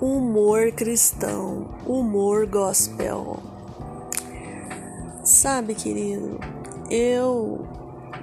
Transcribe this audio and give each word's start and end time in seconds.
humor 0.00 0.72
cristão, 0.72 1.68
humor 1.86 2.46
gospel. 2.46 3.38
Sabe, 5.22 5.74
querido, 5.74 6.40
eu 6.90 7.66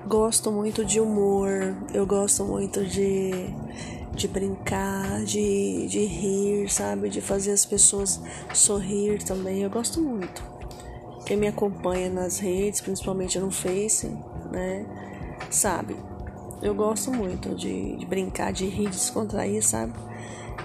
gosto 0.07 0.51
muito 0.51 0.83
de 0.83 0.99
humor, 0.99 1.75
eu 1.93 2.05
gosto 2.07 2.43
muito 2.43 2.83
de, 2.83 3.31
de 4.15 4.27
brincar, 4.27 5.23
de, 5.23 5.85
de 5.87 6.03
rir, 6.05 6.67
sabe? 6.71 7.09
De 7.09 7.21
fazer 7.21 7.51
as 7.51 7.63
pessoas 7.63 8.19
sorrir 8.53 9.21
também. 9.23 9.61
Eu 9.61 9.69
gosto 9.69 10.01
muito. 10.01 10.43
Quem 11.27 11.37
me 11.37 11.47
acompanha 11.47 12.09
nas 12.09 12.39
redes, 12.39 12.81
principalmente 12.81 13.37
no 13.39 13.51
Face, 13.51 14.07
né? 14.51 14.83
Sabe? 15.51 15.95
Eu 16.59 16.73
gosto 16.73 17.11
muito 17.11 17.53
de, 17.53 17.97
de 17.97 18.05
brincar, 18.07 18.51
de 18.51 18.65
rir, 18.65 18.89
de 18.89 18.97
descontrair, 18.97 19.63
sabe? 19.63 19.93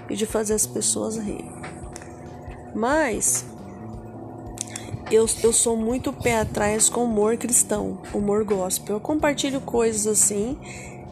E 0.09 0.17
de 0.17 0.27
fazer 0.27 0.55
as 0.55 0.67
pessoas 0.67 1.17
rir. 1.17 1.45
Mas 2.75 3.45
eu, 5.11 5.27
eu 5.43 5.53
sou 5.53 5.77
muito 5.77 6.13
pé 6.13 6.41
atrás 6.41 6.89
com 6.89 7.05
humor 7.05 7.37
cristão, 7.37 7.99
humor 8.15 8.45
gospel. 8.45 8.97
Eu 8.97 9.01
compartilho 9.01 9.61
coisas 9.61 10.07
assim 10.07 10.57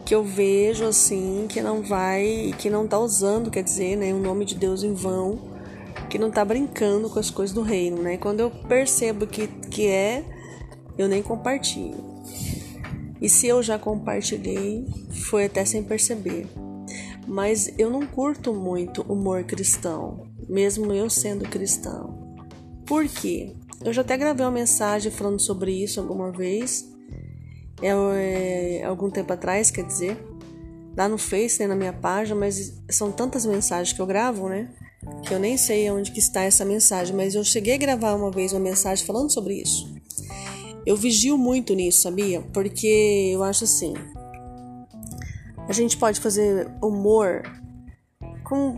que 0.05 0.15
eu 0.15 0.23
vejo 0.23 0.85
assim 0.85 1.45
que 1.47 1.61
não 1.61 1.81
vai, 1.81 2.53
que 2.57 2.69
não 2.69 2.87
tá 2.87 2.99
usando, 2.99 3.51
quer 3.51 3.63
dizer, 3.63 3.95
né, 3.95 4.11
o 4.11 4.17
nome 4.17 4.43
de 4.43 4.55
Deus 4.55 4.83
em 4.83 4.93
vão, 4.93 5.39
que 6.09 6.17
não 6.17 6.31
tá 6.31 6.43
brincando 6.43 7.09
com 7.09 7.19
as 7.19 7.29
coisas 7.29 7.53
do 7.53 7.61
reino, 7.61 8.01
né? 8.01 8.17
Quando 8.17 8.39
eu 8.39 8.49
percebo 8.49 9.27
que 9.27 9.47
que 9.47 9.87
é, 9.87 10.23
eu 10.97 11.07
nem 11.07 11.21
compartilho. 11.21 12.03
E 13.21 13.29
se 13.29 13.47
eu 13.47 13.61
já 13.61 13.77
compartilhei, 13.77 14.85
foi 15.29 15.45
até 15.45 15.63
sem 15.63 15.83
perceber. 15.83 16.47
Mas 17.27 17.71
eu 17.77 17.89
não 17.89 18.05
curto 18.05 18.53
muito 18.53 19.01
humor 19.03 19.43
cristão, 19.43 20.27
mesmo 20.49 20.91
eu 20.91 21.09
sendo 21.09 21.47
cristão. 21.47 22.35
Por 22.85 23.07
quê? 23.07 23.53
Eu 23.83 23.93
já 23.93 24.01
até 24.01 24.17
gravei 24.17 24.45
uma 24.45 24.51
mensagem 24.51 25.11
falando 25.11 25.39
sobre 25.39 25.71
isso 25.71 25.99
alguma 25.99 26.31
vez, 26.31 26.87
é, 27.81 27.89
é, 27.89 28.85
algum 28.85 29.09
tempo 29.09 29.33
atrás, 29.33 29.71
quer 29.71 29.85
dizer, 29.85 30.17
lá 30.95 31.07
no 31.07 31.17
Face, 31.17 31.59
né, 31.59 31.67
na 31.67 31.75
minha 31.75 31.93
página, 31.93 32.39
mas 32.39 32.79
são 32.89 33.11
tantas 33.11 33.45
mensagens 33.45 33.95
que 33.95 34.01
eu 34.01 34.05
gravo, 34.05 34.49
né, 34.49 34.69
que 35.23 35.33
eu 35.33 35.39
nem 35.39 35.57
sei 35.57 35.89
onde 35.89 36.11
que 36.11 36.19
está 36.19 36.43
essa 36.43 36.63
mensagem, 36.63 37.15
mas 37.15 37.33
eu 37.33 37.43
cheguei 37.43 37.73
a 37.73 37.77
gravar 37.77 38.13
uma 38.13 38.29
vez 38.29 38.53
uma 38.53 38.59
mensagem 38.59 39.05
falando 39.05 39.33
sobre 39.33 39.61
isso. 39.61 39.91
Eu 40.85 40.95
vigio 40.95 41.37
muito 41.37 41.73
nisso, 41.73 42.01
sabia? 42.01 42.41
Porque 42.53 43.31
eu 43.33 43.43
acho 43.43 43.63
assim, 43.63 43.93
a 45.71 45.73
gente 45.73 45.95
pode 45.95 46.19
fazer 46.19 46.69
humor 46.81 47.43
com 48.43 48.75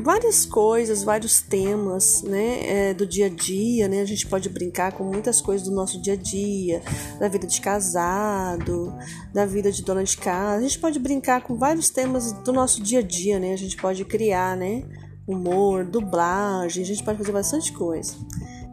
várias 0.00 0.46
coisas, 0.46 1.02
vários 1.02 1.40
temas, 1.40 2.22
né, 2.22 2.90
é, 2.90 2.94
do 2.94 3.04
dia 3.04 3.26
a 3.26 3.28
dia, 3.28 3.88
né? 3.88 4.00
A 4.00 4.04
gente 4.04 4.28
pode 4.28 4.48
brincar 4.48 4.92
com 4.92 5.02
muitas 5.02 5.40
coisas 5.40 5.66
do 5.66 5.74
nosso 5.74 6.00
dia 6.00 6.12
a 6.12 6.16
dia, 6.16 6.80
da 7.18 7.26
vida 7.26 7.48
de 7.48 7.60
casado, 7.60 8.94
da 9.34 9.44
vida 9.44 9.72
de 9.72 9.82
dona 9.82 10.04
de 10.04 10.16
casa. 10.16 10.58
A 10.58 10.68
gente 10.68 10.78
pode 10.78 11.00
brincar 11.00 11.42
com 11.42 11.56
vários 11.56 11.90
temas 11.90 12.30
do 12.30 12.52
nosso 12.52 12.80
dia 12.80 13.00
a 13.00 13.02
dia, 13.02 13.40
né? 13.40 13.52
A 13.52 13.58
gente 13.58 13.76
pode 13.76 14.04
criar, 14.04 14.56
né, 14.56 14.84
humor, 15.26 15.84
dublagem, 15.84 16.84
a 16.84 16.86
gente 16.86 17.02
pode 17.02 17.18
fazer 17.18 17.32
bastante 17.32 17.72
coisa 17.72 18.14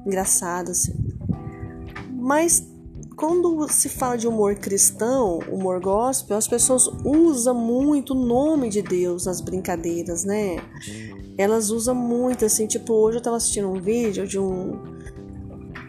engraçada 0.05 0.69
assim. 0.69 0.93
Mas 2.11 2.71
quando 3.23 3.69
se 3.69 3.87
fala 3.87 4.17
de 4.17 4.27
humor 4.27 4.53
cristão, 4.55 5.39
humor 5.49 5.79
gospel, 5.79 6.35
as 6.35 6.45
pessoas 6.45 6.89
usam 7.05 7.55
muito 7.55 8.11
o 8.11 8.17
nome 8.17 8.67
de 8.67 8.81
Deus 8.81 9.27
nas 9.27 9.39
brincadeiras, 9.39 10.25
né? 10.25 10.57
Elas 11.37 11.69
usam 11.69 11.95
muito, 11.95 12.43
assim, 12.43 12.67
tipo, 12.67 12.91
hoje 12.91 13.19
eu 13.19 13.21
tava 13.21 13.37
assistindo 13.37 13.69
um 13.69 13.79
vídeo 13.79 14.27
de 14.27 14.37
um 14.37 14.77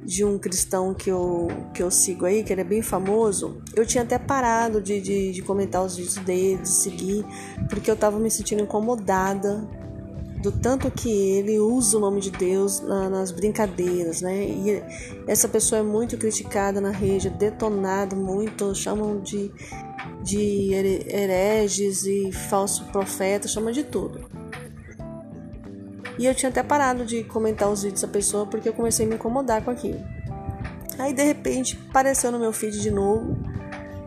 de 0.04 0.24
um 0.24 0.38
cristão 0.38 0.94
que 0.94 1.10
eu, 1.10 1.48
que 1.72 1.82
eu 1.82 1.90
sigo 1.90 2.24
aí, 2.24 2.44
que 2.44 2.52
ele 2.52 2.60
é 2.60 2.64
bem 2.64 2.82
famoso, 2.82 3.56
eu 3.74 3.84
tinha 3.84 4.04
até 4.04 4.16
parado 4.18 4.80
de, 4.80 5.00
de, 5.00 5.32
de 5.32 5.42
comentar 5.42 5.82
os 5.82 5.96
vídeos 5.96 6.16
dele, 6.16 6.60
de 6.60 6.68
seguir, 6.68 7.24
porque 7.68 7.90
eu 7.90 7.96
tava 7.96 8.20
me 8.20 8.30
sentindo 8.30 8.62
incomodada 8.62 9.66
do 10.44 10.52
tanto 10.52 10.90
que 10.90 11.08
ele 11.10 11.58
usa 11.58 11.96
o 11.96 12.00
nome 12.00 12.20
de 12.20 12.30
Deus 12.30 12.78
na, 12.80 13.08
nas 13.08 13.32
brincadeiras, 13.32 14.20
né? 14.20 14.44
E 14.44 14.82
essa 15.26 15.48
pessoa 15.48 15.78
é 15.78 15.82
muito 15.82 16.18
criticada 16.18 16.82
na 16.82 16.90
rede, 16.90 17.30
detonada 17.30 18.14
muito, 18.14 18.74
chamam 18.74 19.22
de, 19.22 19.50
de 20.22 20.74
hereges 21.08 22.04
e 22.04 22.30
falso 22.30 22.84
profeta, 22.92 23.48
chamam 23.48 23.72
de 23.72 23.84
tudo. 23.84 24.28
E 26.18 26.26
eu 26.26 26.34
tinha 26.34 26.50
até 26.50 26.62
parado 26.62 27.06
de 27.06 27.24
comentar 27.24 27.70
os 27.70 27.82
vídeos 27.82 28.02
da 28.02 28.08
pessoa 28.08 28.46
porque 28.46 28.68
eu 28.68 28.74
comecei 28.74 29.06
a 29.06 29.08
me 29.08 29.14
incomodar 29.14 29.64
com 29.64 29.70
aquilo. 29.70 30.00
Aí 30.98 31.14
de 31.14 31.24
repente 31.24 31.80
apareceu 31.88 32.30
no 32.30 32.38
meu 32.38 32.52
feed 32.52 32.82
de 32.82 32.90
novo 32.90 33.34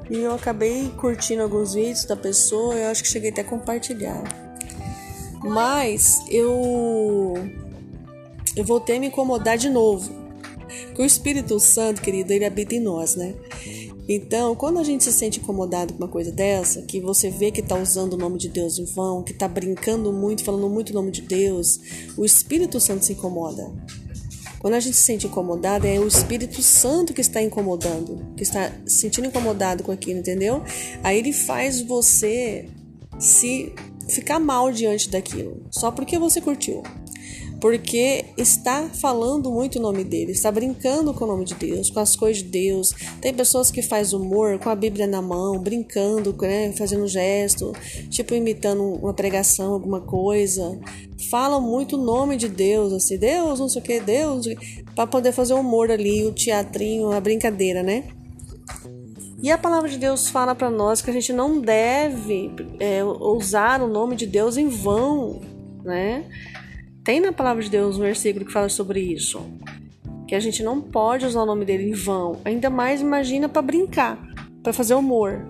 e 0.07 0.19
eu 0.19 0.35
acabei 0.35 0.89
curtindo 0.97 1.41
alguns 1.41 1.73
vídeos 1.73 2.05
da 2.05 2.15
pessoa, 2.15 2.75
eu 2.75 2.91
acho 2.91 3.01
que 3.01 3.09
cheguei 3.09 3.31
até 3.31 3.41
a 3.41 3.43
compartilhar. 3.43 4.46
Mas 5.43 6.23
eu 6.29 7.33
eu 8.55 8.63
voltei 8.63 8.97
a 8.97 8.99
me 8.99 9.07
incomodar 9.07 9.57
de 9.57 9.69
novo. 9.69 10.11
Porque 10.87 11.01
o 11.01 11.05
Espírito 11.05 11.59
Santo, 11.59 12.01
querido, 12.01 12.33
ele 12.33 12.43
habita 12.43 12.75
em 12.75 12.79
nós, 12.79 13.15
né? 13.15 13.35
Então, 14.09 14.55
quando 14.55 14.79
a 14.79 14.83
gente 14.83 15.03
se 15.03 15.11
sente 15.11 15.39
incomodado 15.39 15.93
com 15.93 15.99
uma 15.99 16.07
coisa 16.07 16.31
dessa, 16.31 16.81
que 16.81 16.99
você 16.99 17.29
vê 17.29 17.51
que 17.51 17.59
está 17.59 17.77
usando 17.77 18.13
o 18.13 18.17
nome 18.17 18.37
de 18.37 18.47
Deus 18.47 18.79
em 18.79 18.85
vão, 18.85 19.21
que 19.21 19.33
está 19.33 19.47
brincando 19.47 20.13
muito, 20.13 20.43
falando 20.43 20.69
muito 20.69 20.91
o 20.91 20.93
nome 20.93 21.11
de 21.11 21.21
Deus, 21.21 21.79
o 22.17 22.23
Espírito 22.23 22.79
Santo 22.79 23.05
se 23.05 23.13
incomoda. 23.13 23.69
Quando 24.59 24.73
a 24.73 24.79
gente 24.79 24.95
se 24.95 25.03
sente 25.03 25.27
incomodado, 25.27 25.85
é 25.85 25.99
o 25.99 26.07
Espírito 26.07 26.63
Santo 26.63 27.13
que 27.13 27.21
está 27.21 27.41
incomodando, 27.41 28.33
que 28.35 28.43
está 28.43 28.71
se 28.85 28.97
sentindo 28.97 29.27
incomodado 29.27 29.83
com 29.83 29.91
aquilo, 29.91 30.19
entendeu? 30.19 30.63
Aí 31.03 31.19
ele 31.19 31.33
faz 31.33 31.81
você 31.81 32.67
se 33.19 33.73
ficar 34.09 34.39
mal 34.39 34.71
diante 34.71 35.09
daquilo, 35.09 35.65
só 35.71 35.91
porque 35.91 36.17
você 36.17 36.41
curtiu. 36.41 36.83
Porque 37.59 38.25
está 38.37 38.87
falando 38.87 39.51
muito 39.51 39.79
o 39.79 39.81
nome 39.81 40.03
dele, 40.03 40.31
está 40.31 40.51
brincando 40.51 41.11
com 41.11 41.25
o 41.25 41.27
nome 41.27 41.43
de 41.43 41.55
Deus, 41.55 41.89
com 41.89 41.99
as 41.99 42.15
coisas 42.15 42.43
de 42.43 42.49
Deus. 42.49 42.93
Tem 43.19 43.33
pessoas 43.33 43.71
que 43.71 43.81
faz 43.81 44.13
humor 44.13 44.59
com 44.59 44.69
a 44.69 44.75
Bíblia 44.75 45.07
na 45.07 45.23
mão, 45.23 45.57
brincando, 45.57 46.35
né, 46.39 46.71
fazendo 46.73 47.07
gesto, 47.07 47.73
tipo 48.09 48.35
imitando 48.35 48.83
uma 48.83 49.13
pregação, 49.13 49.73
alguma 49.73 50.01
coisa. 50.01 50.79
Fala 51.31 51.59
muito 51.59 51.97
o 51.97 52.03
nome 52.03 52.37
de 52.37 52.47
Deus, 52.47 52.93
assim, 52.93 53.17
Deus, 53.17 53.59
não 53.59 53.67
sei 53.67 53.81
o 53.81 53.85
que, 53.85 53.99
Deus, 53.99 54.45
para 54.93 55.07
poder 55.07 55.31
fazer 55.31 55.55
humor 55.55 55.89
ali, 55.89 56.25
o 56.25 56.33
teatrinho, 56.33 57.11
a 57.11 57.19
brincadeira, 57.19 57.81
né? 57.81 58.03
E 59.41 59.51
a 59.51 59.57
palavra 59.57 59.87
de 59.87 59.99
Deus 59.99 60.29
fala 60.29 60.55
para 60.55 60.69
nós 60.71 61.01
que 61.01 61.11
a 61.11 61.13
gente 61.13 61.31
não 61.31 61.61
deve 61.61 62.51
é, 62.79 63.03
usar 63.03 63.81
o 63.81 63.87
nome 63.87 64.15
de 64.15 64.25
Deus 64.25 64.57
em 64.57 64.67
vão, 64.67 65.41
né? 65.83 66.25
Tem 67.03 67.19
na 67.19 67.31
palavra 67.31 67.61
de 67.61 67.69
Deus 67.69 67.97
um 67.97 68.01
versículo 68.01 68.45
que 68.45 68.51
fala 68.51 68.67
sobre 68.67 68.99
isso, 68.99 69.39
que 70.27 70.33
a 70.33 70.39
gente 70.39 70.63
não 70.63 70.81
pode 70.81 71.25
usar 71.25 71.43
o 71.43 71.45
nome 71.45 71.65
dele 71.65 71.89
em 71.89 71.93
vão. 71.93 72.41
Ainda 72.43 72.69
mais 72.69 72.99
imagina 72.99 73.47
para 73.47 73.61
brincar, 73.61 74.19
para 74.63 74.73
fazer 74.73 74.95
humor. 74.95 75.45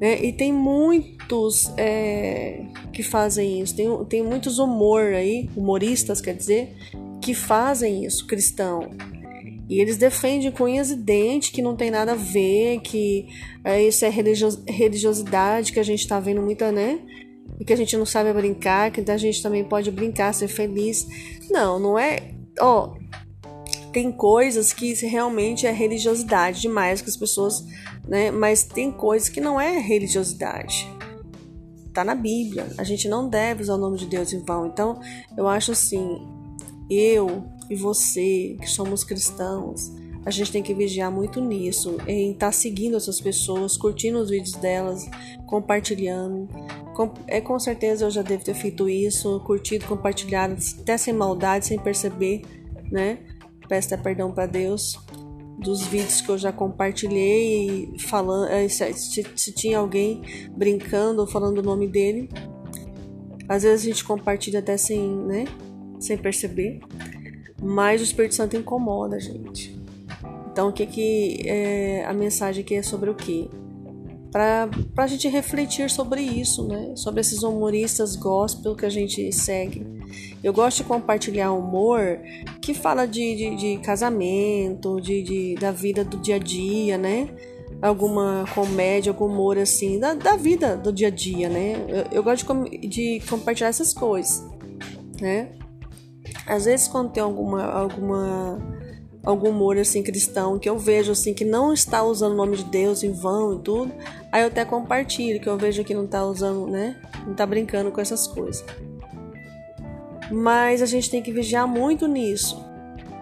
Né? 0.00 0.24
E 0.24 0.32
tem 0.32 0.52
muitos 0.52 1.72
é, 1.76 2.66
que 2.92 3.04
fazem 3.04 3.60
isso. 3.60 3.74
Tem, 3.76 4.04
tem 4.06 4.22
muitos 4.22 4.58
humor 4.58 5.14
aí, 5.14 5.48
humoristas, 5.56 6.20
quer 6.20 6.34
dizer, 6.34 6.76
que 7.22 7.34
fazem 7.34 8.04
isso, 8.04 8.26
cristão 8.26 8.90
e 9.68 9.80
eles 9.80 9.96
defendem 9.96 10.50
com 10.50 10.64
unhas 10.64 10.90
e 10.90 10.96
dentes 10.96 11.50
que 11.50 11.60
não 11.60 11.74
tem 11.74 11.90
nada 11.90 12.12
a 12.12 12.16
ver, 12.16 12.80
que 12.80 13.26
é, 13.64 13.82
isso 13.82 14.04
é 14.04 14.08
religiosidade, 14.08 15.72
que 15.72 15.80
a 15.80 15.82
gente 15.82 16.06
tá 16.06 16.20
vendo 16.20 16.40
muita, 16.40 16.70
né? 16.70 17.00
E 17.58 17.64
que 17.64 17.72
a 17.72 17.76
gente 17.76 17.96
não 17.96 18.06
sabe 18.06 18.32
brincar, 18.32 18.92
que 18.92 19.10
a 19.10 19.16
gente 19.16 19.42
também 19.42 19.64
pode 19.64 19.90
brincar, 19.90 20.32
ser 20.32 20.48
feliz. 20.48 21.06
Não, 21.50 21.80
não 21.80 21.98
é. 21.98 22.30
Ó, 22.60 22.94
tem 23.92 24.12
coisas 24.12 24.72
que 24.72 24.92
realmente 25.06 25.66
é 25.66 25.72
religiosidade 25.72 26.60
demais 26.60 27.00
que 27.02 27.08
as 27.08 27.16
pessoas, 27.16 27.64
né? 28.06 28.30
Mas 28.30 28.62
tem 28.62 28.92
coisas 28.92 29.28
que 29.28 29.40
não 29.40 29.60
é 29.60 29.78
religiosidade. 29.78 30.88
Tá 31.92 32.04
na 32.04 32.14
Bíblia. 32.14 32.68
A 32.78 32.84
gente 32.84 33.08
não 33.08 33.28
deve 33.28 33.62
usar 33.62 33.74
o 33.74 33.78
nome 33.78 33.98
de 33.98 34.06
Deus 34.06 34.32
em 34.32 34.44
vão. 34.44 34.66
Então, 34.66 35.00
eu 35.36 35.48
acho 35.48 35.72
assim, 35.72 36.20
eu 36.88 37.55
e 37.70 37.76
você, 37.76 38.56
que 38.60 38.68
somos 38.68 39.04
cristãos, 39.04 39.92
a 40.24 40.30
gente 40.30 40.50
tem 40.50 40.62
que 40.62 40.74
vigiar 40.74 41.10
muito 41.10 41.40
nisso, 41.40 41.98
em 42.06 42.32
estar 42.32 42.46
tá 42.46 42.52
seguindo 42.52 42.96
essas 42.96 43.20
pessoas, 43.20 43.76
curtindo 43.76 44.18
os 44.18 44.28
vídeos 44.28 44.54
delas, 44.54 45.08
compartilhando. 45.46 46.48
Com, 46.94 47.12
é 47.28 47.40
com 47.40 47.56
certeza 47.60 48.06
eu 48.06 48.10
já 48.10 48.22
devo 48.22 48.42
ter 48.42 48.54
feito 48.54 48.88
isso, 48.88 49.38
curtido, 49.46 49.86
compartilhado, 49.86 50.56
até 50.80 50.96
sem 50.96 51.14
maldade, 51.14 51.66
sem 51.66 51.78
perceber, 51.78 52.42
né? 52.90 53.18
Peço 53.68 53.94
até 53.94 54.02
perdão 54.02 54.32
para 54.32 54.46
Deus 54.46 54.98
dos 55.58 55.82
vídeos 55.86 56.20
que 56.20 56.28
eu 56.28 56.36
já 56.36 56.52
compartilhei 56.52 57.92
falando 57.98 58.50
eh, 58.50 58.68
se, 58.68 58.92
se, 58.92 59.26
se 59.34 59.52
tinha 59.52 59.78
alguém 59.78 60.22
brincando 60.50 61.22
ou 61.22 61.26
falando 61.26 61.58
o 61.58 61.62
nome 61.62 61.88
dele 61.88 62.28
Às 63.48 63.62
vezes 63.62 63.86
a 63.86 63.88
gente 63.88 64.04
compartilha 64.04 64.58
até 64.58 64.76
sem, 64.76 65.08
né? 65.08 65.44
Sem 65.98 66.18
perceber. 66.18 66.80
Mas 67.60 68.00
o 68.00 68.04
Espírito 68.04 68.34
Santo 68.34 68.56
incomoda 68.56 69.16
a 69.16 69.18
gente. 69.18 69.78
Então, 70.50 70.68
o 70.68 70.72
que 70.72 70.86
que 70.86 71.42
é, 71.44 72.04
a 72.06 72.12
mensagem 72.12 72.62
aqui 72.64 72.74
é 72.74 72.82
sobre 72.82 73.10
o 73.10 73.14
quê? 73.14 73.48
Para 74.30 74.68
a 74.96 75.06
gente 75.06 75.28
refletir 75.28 75.90
sobre 75.90 76.20
isso, 76.20 76.66
né? 76.66 76.92
Sobre 76.96 77.20
esses 77.20 77.42
humoristas 77.42 78.16
gospel 78.16 78.74
que 78.74 78.84
a 78.84 78.90
gente 78.90 79.32
segue. 79.32 79.86
Eu 80.42 80.52
gosto 80.52 80.78
de 80.78 80.84
compartilhar 80.84 81.52
humor 81.52 82.20
que 82.60 82.74
fala 82.74 83.06
de, 83.06 83.34
de, 83.34 83.56
de 83.56 83.78
casamento, 83.78 85.00
de, 85.00 85.22
de, 85.22 85.54
da 85.56 85.70
vida 85.72 86.04
do 86.04 86.18
dia 86.18 86.36
a 86.36 86.38
dia, 86.38 86.98
né? 86.98 87.28
alguma 87.80 88.44
comédia, 88.54 89.10
algum 89.10 89.26
humor 89.26 89.58
assim, 89.58 89.98
da, 89.98 90.14
da 90.14 90.36
vida 90.36 90.76
do 90.76 90.92
dia 90.92 91.08
a 91.08 91.10
dia, 91.10 91.48
né? 91.48 91.84
Eu, 91.88 92.18
eu 92.18 92.22
gosto 92.22 92.46
de, 92.64 92.86
de, 92.88 93.22
compartilhar 93.28 93.68
essas 93.68 93.92
coisas, 93.92 94.46
né? 95.20 95.50
Às 96.46 96.64
vezes 96.64 96.88
quando 96.88 97.10
tem 97.10 97.22
alguma, 97.22 97.64
alguma 97.64 98.58
algum 99.26 99.50
humor 99.50 99.76
assim 99.76 100.04
cristão 100.04 100.56
que 100.56 100.70
eu 100.70 100.78
vejo 100.78 101.10
assim 101.10 101.34
que 101.34 101.44
não 101.44 101.72
está 101.72 102.04
usando 102.04 102.32
o 102.32 102.36
nome 102.36 102.56
de 102.56 102.64
Deus 102.64 103.02
em 103.02 103.12
vão 103.12 103.56
e 103.56 103.58
tudo, 103.58 103.92
aí 104.30 104.42
eu 104.42 104.46
até 104.46 104.64
compartilho 104.64 105.40
que 105.40 105.48
eu 105.48 105.58
vejo 105.58 105.82
que 105.82 105.92
não 105.92 106.04
está 106.04 106.24
usando, 106.24 106.68
né? 106.68 106.96
Não 107.24 107.32
está 107.32 107.44
brincando 107.44 107.90
com 107.90 108.00
essas 108.00 108.28
coisas. 108.28 108.64
Mas 110.30 110.80
a 110.80 110.86
gente 110.86 111.10
tem 111.10 111.20
que 111.20 111.32
vigiar 111.32 111.66
muito 111.66 112.06
nisso, 112.06 112.64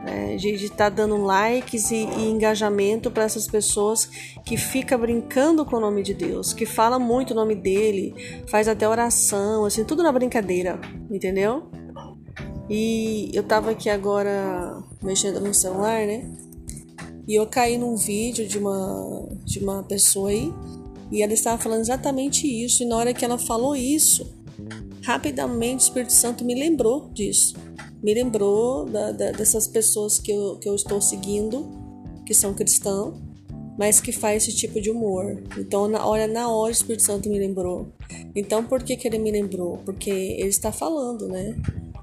né, 0.05 0.37
de 0.37 0.51
estar 0.51 0.77
tá 0.77 0.89
dando 0.91 1.17
likes 1.17 1.91
e, 1.91 1.97
e 1.97 2.31
engajamento 2.31 3.11
para 3.11 3.25
essas 3.25 3.47
pessoas 3.47 4.07
que 4.45 4.57
fica 4.57 4.97
brincando 4.97 5.65
com 5.65 5.77
o 5.77 5.81
nome 5.81 6.03
de 6.03 6.15
Deus, 6.15 6.53
que 6.53 6.67
fala 6.67 6.99
muito 6.99 7.33
o 7.33 7.35
nome 7.35 7.55
dele, 7.55 8.15
faz 8.47 8.69
até 8.69 8.89
oração, 8.89 9.65
assim, 9.65 9.85
tudo 9.85 10.03
na 10.03 10.13
brincadeira, 10.13 10.79
entendeu? 11.11 11.71
E 12.69 13.31
eu 13.33 13.43
tava 13.43 13.71
aqui 13.71 13.91
agora 13.91 14.83
mexendo 15.03 15.41
no 15.41 15.53
celular, 15.53 16.07
né? 16.07 16.31
E 17.27 17.35
eu 17.35 17.47
caí 17.47 17.79
num 17.79 17.97
vídeo 17.97 18.47
de 18.47 18.59
uma 18.59 19.29
de 19.45 19.59
uma 19.59 19.83
pessoa 19.83 20.31
aí 20.31 20.53
e 21.11 21.23
ela 21.23 21.33
estava 21.33 21.61
falando 21.63 21.81
exatamente 21.81 22.47
isso. 22.47 22.83
E 22.83 22.87
na 22.87 22.97
hora 22.97 23.15
que 23.15 23.25
ela 23.25 23.39
falou 23.39 23.77
isso, 23.77 24.35
rapidamente 25.03 25.85
o 25.85 25.85
Espírito 25.85 26.13
Santo 26.13 26.45
me 26.45 26.55
lembrou 26.55 27.11
disso 27.13 27.55
me 28.05 28.13
lembrou 28.13 28.85
da, 28.85 29.13
da, 29.13 29.33
dessas 29.33 29.67
pessoas 29.67 30.19
que 30.19 30.31
eu, 30.31 30.59
que 30.59 30.69
eu 30.69 30.75
estou 30.75 31.01
seguindo, 31.01 31.67
que 32.27 32.35
são 32.35 32.53
cristãos, 32.53 33.19
mas 33.79 33.99
que 33.99 34.13
faz 34.13 34.43
esse 34.43 34.55
tipo 34.55 34.79
de 34.79 34.91
humor. 34.91 35.43
Então, 35.57 35.89
na 35.89 36.05
hora, 36.05 36.27
na 36.27 36.51
hora 36.51 36.69
o 36.69 36.71
Espírito 36.71 37.03
Santo 37.03 37.31
me 37.31 37.39
lembrou. 37.39 37.89
Então, 38.37 38.63
por 38.63 38.83
que, 38.83 38.95
que 38.95 39.09
ele 39.09 39.19
me 39.19 39.31
lembrou? 39.31 39.79
Porque 39.87 40.11
ele 40.11 40.49
está 40.49 40.71
falando, 40.71 41.27
né? 41.29 41.57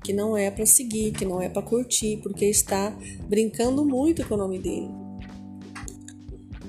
Que 0.03 0.13
não 0.13 0.35
é 0.35 0.49
para 0.49 0.65
seguir, 0.65 1.11
que 1.11 1.25
não 1.25 1.41
é 1.41 1.47
para 1.47 1.61
curtir, 1.61 2.17
porque 2.23 2.45
está 2.45 2.95
brincando 3.27 3.85
muito 3.85 4.27
com 4.27 4.35
o 4.35 4.37
nome 4.37 4.59
dele. 4.59 4.89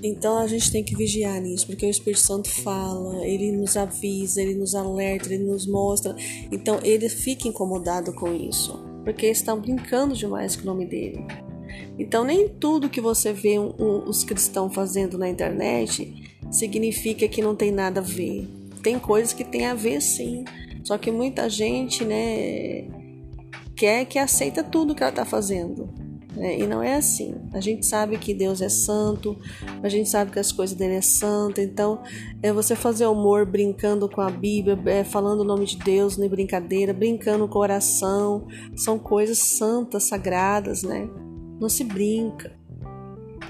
Então 0.03 0.39
a 0.39 0.47
gente 0.47 0.71
tem 0.71 0.83
que 0.83 0.97
vigiar 0.97 1.41
nisso, 1.41 1.67
porque 1.67 1.87
o 1.87 1.91
Espírito 1.91 2.21
Santo 2.21 2.51
fala, 2.51 3.25
ele 3.25 3.53
nos 3.53 3.77
avisa, 3.77 4.43
ele 4.43 4.55
nos 4.55 4.75
alerta, 4.75 5.33
ele 5.33 5.45
nos 5.45 5.67
mostra. 5.67 6.15
Então 6.51 6.81
ele 6.83 7.09
fica 7.09 7.47
incomodado 7.47 8.13
com 8.13 8.35
isso 8.35 8.93
porque 9.05 9.27
estão 9.27 9.61
brincando 9.61 10.15
demais 10.15 10.57
com 10.57 10.63
o 10.63 10.67
nome 10.67 10.87
dele. 10.87 11.25
Então, 11.99 12.25
nem 12.25 12.49
tudo 12.49 12.89
que 12.89 13.01
você 13.01 13.33
vê 13.33 13.59
um, 13.59 13.73
um, 13.79 14.09
os 14.09 14.25
cristãos 14.25 14.75
fazendo 14.75 15.19
na 15.19 15.29
internet 15.29 16.31
significa 16.51 17.27
que 17.29 17.43
não 17.43 17.55
tem 17.55 17.71
nada 17.71 18.01
a 18.01 18.03
ver. 18.03 18.49
Tem 18.83 18.99
coisas 18.99 19.33
que 19.33 19.45
tem 19.45 19.67
a 19.67 19.75
ver 19.75 20.01
sim. 20.01 20.45
Só 20.85 20.99
que 20.99 21.11
muita 21.11 21.49
gente, 21.49 22.05
né, 22.05 22.85
quer 23.83 24.05
que 24.05 24.17
aceita 24.17 24.63
tudo 24.63 24.95
que 24.95 25.03
ela 25.03 25.11
está 25.11 25.25
fazendo. 25.25 25.89
Né? 26.37 26.61
E 26.61 26.69
não 26.69 26.81
é 26.81 26.95
assim. 26.95 27.35
A 27.53 27.61
gente 27.61 27.85
sabe 27.85 28.17
que 28.17 28.33
Deus 28.33 28.63
é 28.63 28.69
santo, 28.69 29.37
a 29.83 29.89
gente 29.89 30.09
sabe 30.09 30.31
que 30.31 30.39
as 30.39 30.53
coisas 30.53 30.77
dele 30.77 30.95
é 30.95 31.01
santa. 31.01 31.61
Então, 31.61 32.01
é 32.41 32.53
você 32.53 32.77
fazer 32.77 33.07
humor 33.07 33.45
brincando 33.45 34.09
com 34.09 34.21
a 34.21 34.31
Bíblia, 34.31 34.79
é, 34.87 35.03
falando 35.03 35.41
o 35.41 35.45
nome 35.45 35.67
de 35.67 35.79
Deus, 35.79 36.17
nem 36.17 36.29
brincadeira, 36.29 36.93
brincando 36.93 37.41
com 37.49 37.59
o 37.59 37.63
coração, 37.63 38.47
são 38.77 39.01
coisas 39.01 39.39
santas, 39.39 40.05
sagradas, 40.05 40.85
né? 40.85 41.11
Não 41.61 41.69
se 41.69 41.83
brinca. 41.83 42.53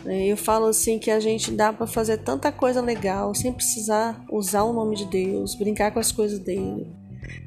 É, 0.06 0.28
eu 0.28 0.36
falo 0.38 0.64
assim 0.64 0.98
que 0.98 1.10
a 1.10 1.20
gente 1.20 1.50
dá 1.50 1.74
para 1.74 1.86
fazer 1.86 2.16
tanta 2.16 2.50
coisa 2.50 2.80
legal 2.80 3.34
sem 3.34 3.52
precisar 3.52 4.24
usar 4.32 4.62
o 4.62 4.72
nome 4.72 4.96
de 4.96 5.04
Deus, 5.04 5.54
brincar 5.54 5.92
com 5.92 5.98
as 5.98 6.10
coisas 6.10 6.38
dele. 6.38 7.01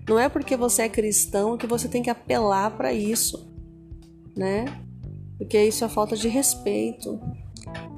Não 0.07 0.19
é 0.19 0.30
porque 0.30 0.56
você 0.56 0.83
é 0.83 0.89
cristão 0.89 1.57
que 1.57 1.68
você 1.68 1.88
tem 1.88 2.04
que 2.04 2.10
apelar 2.10 2.72
para 2.77 2.94
isso, 2.94 3.51
né? 4.36 4.66
porque 5.38 5.62
isso 5.62 5.83
é 5.83 5.89
falta 5.89 6.16
de 6.16 6.27
respeito. 6.27 7.19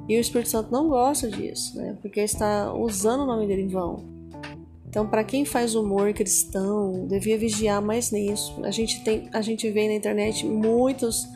E 0.08 0.16
o 0.16 0.20
Espírito 0.20 0.50
Santo 0.50 0.72
não 0.72 0.88
gosta 0.88 1.28
disso, 1.28 1.76
né? 1.76 1.96
Porque 2.00 2.20
está 2.20 2.72
usando 2.72 3.22
o 3.22 3.26
nome 3.26 3.46
dele 3.46 3.62
em 3.62 3.68
vão. 3.68 4.04
Então, 4.88 5.06
para 5.06 5.22
quem 5.22 5.44
faz 5.44 5.74
humor 5.74 6.12
cristão, 6.14 7.06
devia 7.06 7.36
vigiar 7.36 7.82
mais 7.82 8.10
nisso. 8.10 8.58
A 8.64 8.70
gente 8.70 9.04
tem, 9.04 9.28
a 9.32 9.42
gente 9.42 9.70
vê 9.70 9.86
na 9.86 9.94
internet 9.94 10.46
muitas 10.46 11.28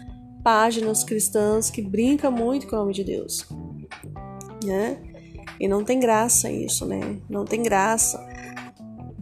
páginas 0.43 1.05
cristãs 1.05 1.71
que 1.71 1.83
brincam 1.83 2.33
muito 2.33 2.67
com 2.67 2.77
o 2.77 2.79
nome 2.79 2.95
de 2.95 3.05
Deus, 3.05 3.47
né? 4.65 4.99
E 5.61 5.69
não 5.69 5.85
tem 5.85 6.01
graça 6.01 6.51
isso, 6.51 6.87
né? 6.87 7.19
Não 7.29 7.45
tem 7.45 7.63
graça. 7.63 8.27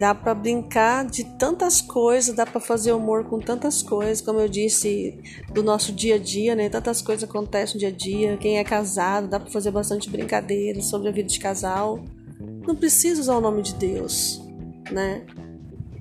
Dá 0.01 0.15
para 0.15 0.33
brincar 0.33 1.05
de 1.05 1.23
tantas 1.23 1.79
coisas, 1.79 2.35
dá 2.35 2.43
para 2.43 2.59
fazer 2.59 2.91
humor 2.91 3.25
com 3.25 3.37
tantas 3.37 3.83
coisas, 3.83 4.19
como 4.19 4.39
eu 4.39 4.49
disse, 4.49 5.15
do 5.53 5.61
nosso 5.61 5.91
dia 5.91 6.15
a 6.15 6.17
dia, 6.17 6.55
né? 6.55 6.69
Tantas 6.69 7.03
coisas 7.03 7.23
acontecem 7.23 7.75
no 7.75 7.79
dia 7.81 7.89
a 7.89 7.91
dia. 7.91 8.35
Quem 8.37 8.57
é 8.57 8.63
casado, 8.63 9.27
dá 9.27 9.39
para 9.39 9.51
fazer 9.51 9.69
bastante 9.69 10.09
brincadeira 10.09 10.81
sobre 10.81 11.07
a 11.07 11.11
vida 11.11 11.29
de 11.29 11.39
casal. 11.39 12.03
Não 12.65 12.75
precisa 12.75 13.21
usar 13.21 13.37
o 13.37 13.41
nome 13.41 13.61
de 13.61 13.75
Deus, 13.75 14.41
né? 14.89 15.23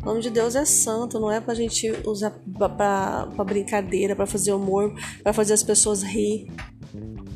O 0.00 0.06
nome 0.06 0.22
de 0.22 0.30
Deus 0.30 0.56
é 0.56 0.64
santo, 0.64 1.20
não 1.20 1.30
é 1.30 1.38
pra 1.38 1.52
gente 1.52 1.92
usar 2.06 2.30
pra, 2.56 3.28
pra 3.36 3.44
brincadeira, 3.44 4.16
para 4.16 4.24
fazer 4.24 4.54
humor, 4.54 4.94
para 5.22 5.34
fazer 5.34 5.52
as 5.52 5.62
pessoas 5.62 6.02
rir. 6.02 6.50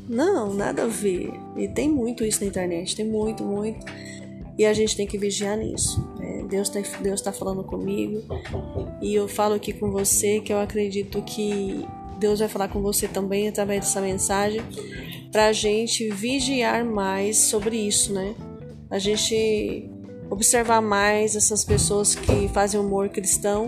Não, 0.09 0.55
nada 0.55 0.85
a 0.85 0.89
ver. 0.89 1.31
E 1.59 1.69
tem 1.69 1.91
muito 1.91 2.25
isso 2.25 2.41
na 2.41 2.47
internet, 2.47 2.97
tem 2.97 3.07
muito, 3.07 3.45
muito. 3.45 3.85
E 4.57 4.65
a 4.65 4.73
gente 4.73 4.97
tem 4.97 5.07
que 5.07 5.19
vigiar 5.19 5.59
nisso. 5.59 6.01
Né? 6.19 6.34
Deus 6.47 6.69
está 6.69 6.99
Deus 6.99 7.21
tá 7.21 7.33
falando 7.33 7.65
comigo 7.65 8.23
e 9.01 9.15
eu 9.15 9.29
falo 9.29 9.55
aqui 9.55 9.73
com 9.73 9.91
você 9.91 10.41
que 10.41 10.53
eu 10.53 10.61
acredito 10.61 11.23
que 11.23 11.87
Deus 12.19 12.39
vai 12.39 12.49
falar 12.49 12.69
com 12.69 12.81
você 12.81 13.09
também 13.09 13.49
através 13.49 13.81
dessa 13.81 14.01
mensagem 14.01 14.63
para 15.33 15.47
a 15.47 15.53
gente 15.53 16.09
vigiar 16.11 16.85
mais 16.85 17.39
sobre 17.39 17.77
isso, 17.77 18.13
né? 18.13 18.35
A 18.89 18.99
gente 18.99 19.91
observar 20.31 20.81
mais 20.81 21.35
essas 21.35 21.65
pessoas 21.65 22.15
que 22.15 22.49
fazem 22.49 22.79
humor 22.79 23.09
cristão, 23.09 23.67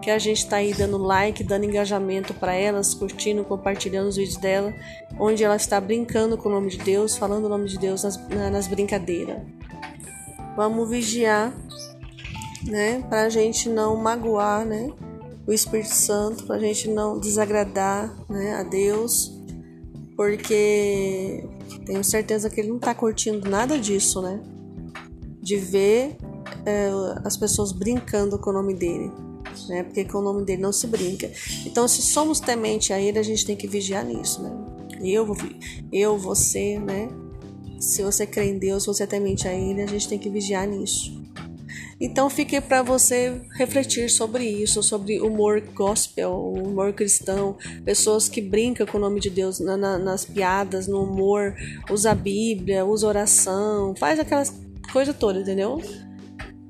que 0.00 0.10
a 0.10 0.18
gente 0.18 0.38
está 0.38 0.56
aí 0.56 0.72
dando 0.72 0.96
like, 0.96 1.42
dando 1.42 1.64
engajamento 1.64 2.32
para 2.34 2.54
elas, 2.54 2.94
curtindo, 2.94 3.44
compartilhando 3.44 4.08
os 4.08 4.16
vídeos 4.16 4.36
dela, 4.36 4.72
onde 5.18 5.42
ela 5.42 5.56
está 5.56 5.80
brincando 5.80 6.38
com 6.38 6.48
o 6.48 6.52
nome 6.52 6.70
de 6.70 6.78
Deus, 6.78 7.16
falando 7.16 7.46
o 7.46 7.48
nome 7.48 7.68
de 7.68 7.78
Deus 7.78 8.04
nas, 8.04 8.16
nas 8.28 8.68
brincadeiras. 8.68 9.38
Vamos 10.56 10.88
vigiar, 10.88 11.54
né? 12.66 13.02
Para 13.02 13.24
a 13.24 13.28
gente 13.28 13.68
não 13.68 13.94
magoar, 13.96 14.64
né? 14.64 14.90
O 15.46 15.52
Espírito 15.52 15.94
Santo, 15.94 16.44
para 16.44 16.56
a 16.56 16.58
gente 16.58 16.88
não 16.88 17.20
desagradar, 17.20 18.16
né? 18.28 18.54
A 18.54 18.62
Deus, 18.62 19.32
porque 20.16 21.44
tenho 21.84 22.02
certeza 22.02 22.48
que 22.48 22.60
ele 22.60 22.70
não 22.70 22.76
está 22.76 22.94
curtindo 22.94 23.48
nada 23.50 23.78
disso, 23.78 24.22
né? 24.22 24.40
De 25.42 25.56
ver 25.56 26.16
é, 26.64 26.90
as 27.22 27.36
pessoas 27.36 27.70
brincando 27.70 28.38
com 28.38 28.48
o 28.48 28.52
nome 28.54 28.72
dele, 28.74 29.12
né? 29.68 29.82
Porque 29.82 30.06
com 30.06 30.18
o 30.18 30.22
nome 30.22 30.44
dele 30.44 30.62
não 30.62 30.72
se 30.72 30.86
brinca. 30.86 31.30
Então, 31.66 31.86
se 31.86 32.00
somos 32.00 32.40
temente 32.40 32.94
a 32.94 33.00
ele, 33.00 33.18
a 33.18 33.22
gente 33.22 33.44
tem 33.44 33.56
que 33.56 33.68
vigiar 33.68 34.04
nisso, 34.04 34.42
né? 34.42 34.50
Eu, 35.02 35.36
eu, 35.92 36.16
você, 36.16 36.78
né? 36.78 37.08
Se 37.78 38.02
você 38.02 38.26
crê 38.26 38.46
em 38.46 38.58
Deus, 38.58 38.86
você 38.86 39.06
temente 39.06 39.46
a 39.46 39.54
Ele, 39.54 39.82
a 39.82 39.86
gente 39.86 40.08
tem 40.08 40.18
que 40.18 40.28
vigiar 40.28 40.66
nisso. 40.66 41.26
Então 41.98 42.28
fique 42.28 42.60
para 42.60 42.82
você 42.82 43.40
refletir 43.54 44.10
sobre 44.10 44.44
isso, 44.44 44.82
sobre 44.82 45.18
humor 45.20 45.62
gospel, 45.74 46.30
humor 46.30 46.92
cristão, 46.92 47.56
pessoas 47.84 48.28
que 48.28 48.40
brincam 48.40 48.86
com 48.86 48.98
o 48.98 49.00
nome 49.00 49.18
de 49.18 49.30
Deus 49.30 49.60
na, 49.60 49.76
na, 49.76 49.98
nas 49.98 50.24
piadas, 50.24 50.86
no 50.86 51.02
humor, 51.02 51.54
usa 51.90 52.10
a 52.10 52.14
Bíblia, 52.14 52.84
usa 52.84 53.06
oração, 53.06 53.94
faz 53.96 54.18
aquelas 54.18 54.52
coisas 54.92 55.16
todas, 55.16 55.42
entendeu? 55.42 55.80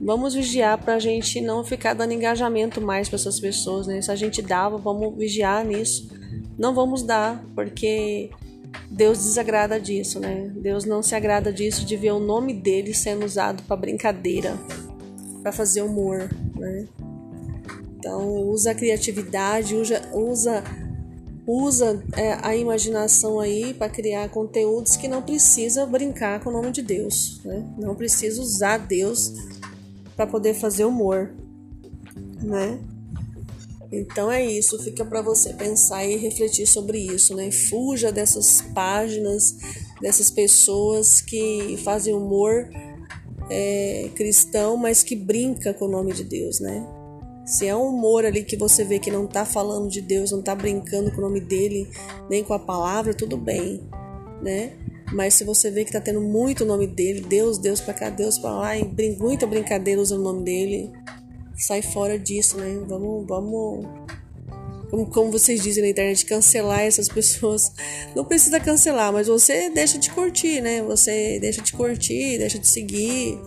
Vamos 0.01 0.35
vigiar 0.35 0.79
para 0.79 0.95
a 0.95 0.99
gente 0.99 1.41
não 1.41 1.65
ficar 1.65 1.95
dando 1.95 2.13
engajamento 2.13 2.81
mais 2.81 3.09
para 3.09 3.17
essas 3.17 3.41
pessoas, 3.41 3.87
né? 3.87 4.01
Se 4.01 4.13
a 4.13 4.17
gente 4.17 4.43
dava, 4.43 4.77
vamos 4.77 5.17
vigiar 5.17 5.65
nisso. 5.65 6.09
Não 6.57 6.75
vamos 6.75 7.03
dar, 7.03 7.45
porque 7.55 8.31
Deus 8.91 9.19
desagrada 9.19 9.81
disso, 9.81 10.21
né? 10.21 10.51
Deus 10.57 10.85
não 10.85 11.03
se 11.03 11.15
agrada 11.15 11.53
disso 11.53 11.85
de 11.85 11.97
ver 11.97 12.13
o 12.13 12.21
nome 12.21 12.55
dele 12.55 12.95
sendo 12.95 13.25
usado 13.25 13.63
para 13.65 13.77
brincadeira, 13.77 14.57
para 15.43 15.53
fazer 15.53 15.83
humor, 15.83 16.31
né? 16.57 16.87
Então, 17.99 18.49
usa 18.49 18.71
a 18.71 18.75
criatividade, 18.75 19.75
usa, 19.75 20.01
usa, 20.15 20.63
usa 21.47 22.03
é, 22.17 22.39
a 22.43 22.57
imaginação 22.57 23.41
aí 23.41 23.75
para 23.75 23.89
criar 23.89 24.29
conteúdos 24.29 24.97
que 24.97 25.09
não 25.09 25.23
precisa 25.23 25.85
brincar 25.85 26.41
com 26.41 26.51
o 26.51 26.53
nome 26.53 26.71
de 26.71 26.83
Deus, 26.83 27.41
né? 27.45 27.65
Não 27.77 27.95
precisa 27.95 28.41
usar 28.41 28.79
Deus 28.79 29.33
para 30.15 30.27
poder 30.27 30.55
fazer 30.55 30.85
humor, 30.85 31.33
né? 32.43 32.79
Então 33.93 34.31
é 34.31 34.45
isso, 34.45 34.83
fica 34.83 35.05
para 35.05 35.23
você 35.23 35.53
pensar 35.55 36.05
e 36.05 36.17
refletir 36.17 36.67
sobre 36.67 36.99
isso, 36.99 37.35
né? 37.35 37.51
Fuja 37.51 38.11
dessas 38.11 38.63
páginas, 38.75 39.57
dessas 40.01 40.31
pessoas 40.31 41.21
que 41.21 41.77
fazem 41.85 42.15
humor 42.15 42.69
é, 43.51 44.11
cristão, 44.15 44.77
mas 44.77 45.03
que 45.03 45.15
brinca 45.15 45.73
com 45.73 45.87
o 45.87 45.91
nome 45.91 46.13
de 46.13 46.25
Deus, 46.25 46.61
né? 46.61 46.87
Se 47.47 47.67
é 47.67 47.77
um 47.77 47.91
humor 47.91 48.25
ali 48.25 48.43
que 48.43 48.57
você 48.57 48.85
vê 48.85 48.99
que 48.99 49.11
não 49.11 49.27
tá 49.27 49.45
falando 49.45 49.89
de 49.89 50.01
Deus, 50.01 50.33
não 50.33 50.43
tá 50.43 50.55
brincando 50.55 51.13
com 51.13 51.19
o 51.19 51.21
nome 51.21 51.41
dele, 51.41 51.89
nem 52.29 52.43
com 52.43 52.53
a 52.53 52.59
palavra, 52.59 53.15
tudo 53.15 53.37
bem, 53.37 53.81
né? 54.43 54.73
Mas 55.13 55.35
se 55.35 55.45
você 55.45 55.71
vê 55.71 55.85
que 55.85 55.93
tá 55.93 56.01
tendo 56.01 56.21
muito 56.21 56.65
o 56.65 56.67
nome 56.67 56.89
dele, 56.89 57.21
Deus, 57.21 57.59
Deus 57.59 57.81
pra 57.81 57.95
cá, 57.95 58.11
Deus 58.11 58.37
pra 58.37 58.51
lá, 58.51 58.77
e 58.77 59.17
muita 59.17 59.47
brincadeira 59.47 60.01
usando 60.01 60.21
o 60.21 60.25
nome 60.25 60.43
dele, 60.43 60.91
sai 61.57 61.83
fora 61.83 62.19
disso, 62.19 62.57
né? 62.59 62.83
Vamos, 62.87 63.27
vamos, 63.27 63.87
como, 65.13 65.31
vocês 65.31 65.63
dizem 65.63 65.83
na 65.83 65.89
internet, 65.91 66.25
cancelar 66.27 66.81
essas 66.81 67.09
pessoas. 67.09 67.73
Não 68.15 68.25
precisa 68.25 68.61
cancelar, 68.61 69.13
mas 69.13 69.27
você 69.27 69.71
deixa 69.71 69.99
de 69.99 70.11
curtir, 70.11 70.61
né? 70.61 70.83
Você 70.83 71.39
deixa 71.41 71.61
de 71.63 71.73
curtir, 71.73 72.39
deixa 72.39 72.59
de 72.59 72.67
seguir. 72.67 73.39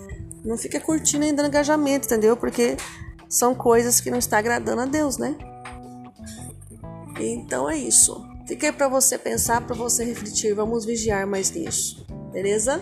Não 0.44 0.58
fica 0.58 0.80
curtindo 0.80 1.26
ainda 1.26 1.46
engajamento, 1.46 2.06
entendeu? 2.06 2.36
Porque 2.36 2.76
são 3.28 3.54
coisas 3.54 4.02
que 4.02 4.10
não 4.10 4.18
está 4.18 4.38
agradando 4.38 4.82
a 4.82 4.86
Deus, 4.86 5.18
né? 5.18 5.36
Então 7.20 7.70
é 7.70 7.78
isso. 7.78 8.26
Fica 8.48 8.68
aí 8.68 8.74
para 8.74 8.88
você 8.88 9.18
pensar, 9.18 9.62
para 9.66 9.76
você 9.76 10.04
refletir. 10.04 10.56
Vamos 10.56 10.86
vigiar 10.86 11.28
mais 11.28 11.52
nisso. 11.52 12.06
Beleza? 12.32 12.82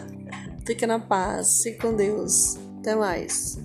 Fica 0.65 0.87
na 0.87 0.99
paz. 0.99 1.61
Fique 1.61 1.79
com 1.79 1.93
Deus. 1.93 2.57
Até 2.79 2.95
mais. 2.95 3.57